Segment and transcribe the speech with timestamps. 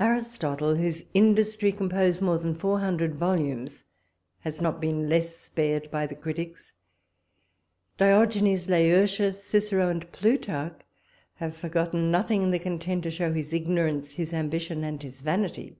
[0.00, 3.84] Aristotle, whose industry composed more than four hundred volumes,
[4.40, 6.72] has not been less spared by the critics;
[7.96, 10.80] Diogenes Laertius, Cicero, and Plutarch,
[11.34, 15.76] have forgotten nothing that can tend to show his ignorance, his ambition, and his vanity.